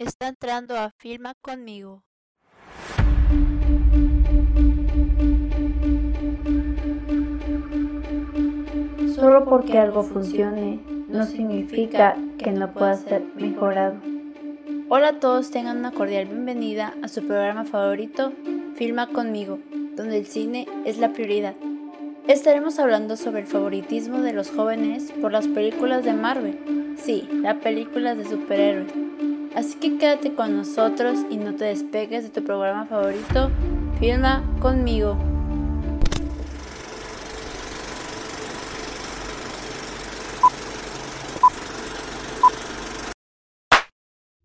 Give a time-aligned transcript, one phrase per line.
[0.00, 2.02] está entrando a Filma conmigo.
[9.14, 13.96] Solo porque algo funcione no significa que no pueda ser mejorado.
[14.88, 18.32] Hola a todos, tengan una cordial bienvenida a su programa favorito,
[18.76, 19.58] Filma conmigo,
[19.96, 21.54] donde el cine es la prioridad.
[22.26, 26.96] Estaremos hablando sobre el favoritismo de los jóvenes por las películas de Marvel.
[26.96, 28.92] Sí, las películas de superhéroes.
[29.54, 33.50] Así que quédate con nosotros y no te despegues de tu programa favorito,
[33.98, 35.16] Filma conmigo.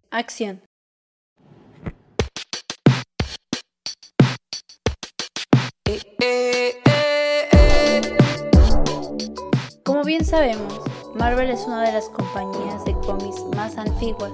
[0.09, 0.61] Acción.
[9.83, 10.81] Como bien sabemos,
[11.15, 14.31] Marvel es una de las compañías de cómics más antiguas.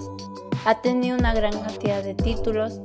[0.63, 2.79] Ha tenido una gran cantidad de títulos,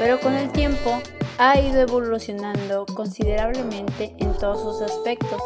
[0.00, 1.00] pero con el tiempo
[1.38, 5.40] ha ido evolucionando considerablemente en todos sus aspectos,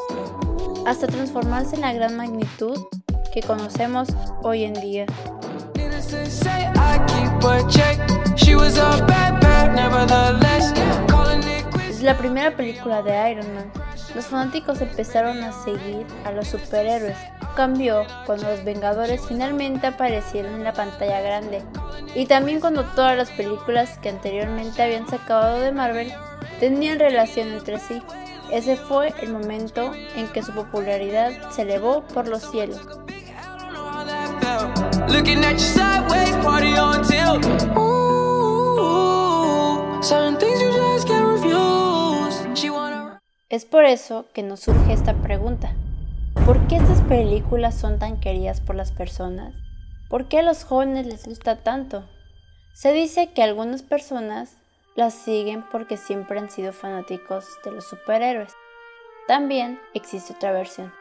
[0.87, 2.79] hasta transformarse en la gran magnitud
[3.35, 4.09] que conocemos
[4.43, 5.07] hoy en día.
[11.87, 13.71] Desde la primera película de Iron Man,
[14.15, 17.17] los fanáticos empezaron a seguir a los superhéroes.
[17.57, 21.63] Cambió cuando los Vengadores finalmente aparecieron en la pantalla grande
[22.17, 26.13] y también cuando todas las películas que anteriormente habían sacado de Marvel
[26.59, 28.03] tenían relación entre sí.
[28.51, 32.81] Ese fue el momento en que su popularidad se elevó por los cielos.
[43.49, 45.73] Es por eso que nos surge esta pregunta.
[46.47, 49.55] ¿Por qué estas películas son tan queridas por las personas?
[50.11, 52.05] ¿Por qué a los jóvenes les gusta tanto?
[52.75, 54.59] Se dice que algunas personas
[54.95, 58.53] las siguen porque siempre han sido fanáticos de los superhéroes.
[59.27, 60.93] También existe otra versión.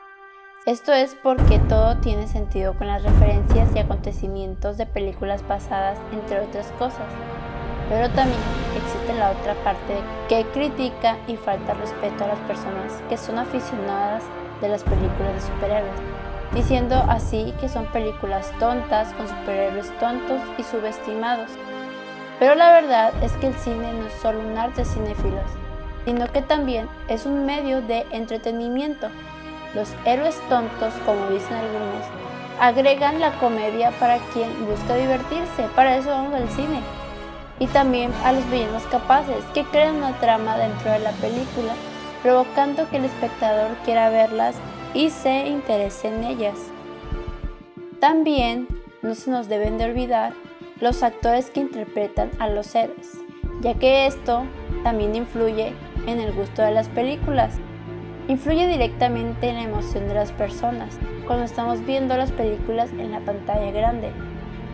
[0.66, 6.40] Esto es porque todo tiene sentido con las referencias y acontecimientos de películas pasadas, entre
[6.40, 7.12] otras cosas.
[7.90, 8.40] Pero también
[8.76, 10.00] existe la otra parte
[10.30, 14.24] que critica y falta respeto a las personas que son aficionadas
[14.62, 16.00] de las películas de superhéroes,
[16.54, 21.52] diciendo así que son películas tontas con superhéroes tontos y subestimados.
[22.40, 25.52] Pero la verdad es que el cine no es solo un arte cinéfilos,
[26.06, 29.10] sino que también es un medio de entretenimiento
[29.74, 32.06] los héroes tontos, como dicen algunos,
[32.60, 36.82] agregan la comedia para quien busca divertirse, para eso vamos al cine.
[37.60, 41.74] Y también a los villanos capaces, que crean una trama dentro de la película,
[42.22, 44.56] provocando que el espectador quiera verlas
[44.94, 46.58] y se interese en ellas.
[48.00, 48.68] También
[49.02, 50.34] no se nos deben de olvidar
[50.80, 53.12] los actores que interpretan a los héroes,
[53.62, 54.44] ya que esto
[54.84, 55.74] también influye
[56.08, 57.60] en el gusto de las películas
[58.28, 60.98] influye directamente en la emoción de las personas
[61.28, 64.12] cuando estamos viendo las películas en la pantalla grande,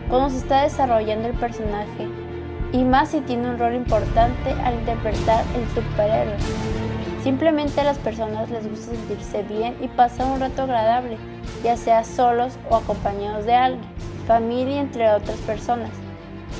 [0.08, 2.08] cuando se está desarrollando el personaje
[2.72, 6.36] y más si tiene un rol importante al interpretar el superhéroe.
[7.22, 11.18] Simplemente a las personas les gusta sentirse bien y pasar un rato agradable,
[11.62, 13.84] ya sea solos o acompañados de alguien,
[14.26, 15.90] familia entre otras personas.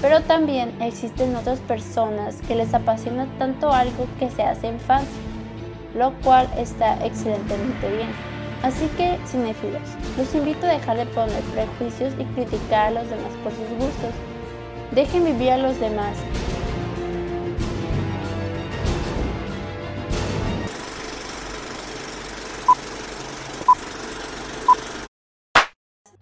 [0.03, 5.09] Pero también existen otras personas que les apasiona tanto algo que se hacen fans
[5.95, 8.11] lo cual está excelentemente bien.
[8.63, 9.83] Así que, cinéfilos,
[10.19, 14.15] los invito a dejar de poner prejuicios y criticar a los demás por sus gustos.
[14.93, 16.17] Dejen vivir a los demás.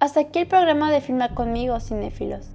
[0.01, 2.51] Hasta aquí el programa de Filma conmigo, cinéfilos.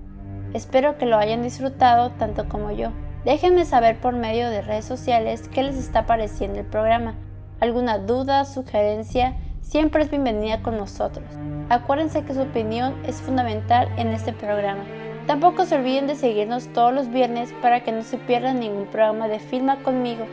[0.53, 2.91] Espero que lo hayan disfrutado tanto como yo.
[3.25, 7.15] Déjenme saber por medio de redes sociales qué les está pareciendo el programa.
[7.59, 11.25] Alguna duda, sugerencia, siempre es bienvenida con nosotros.
[11.69, 14.83] Acuérdense que su opinión es fundamental en este programa.
[15.27, 19.29] Tampoco se olviden de seguirnos todos los viernes para que no se pierdan ningún programa
[19.29, 20.25] de Filma conmigo.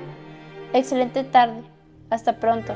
[0.72, 1.62] Excelente tarde.
[2.10, 2.74] Hasta pronto.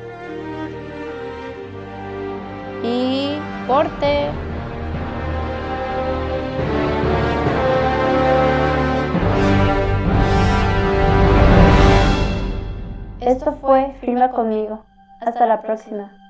[2.84, 4.30] Y corte.
[13.20, 14.84] Esto fue Filma conmigo.
[15.20, 16.23] Hasta la próxima.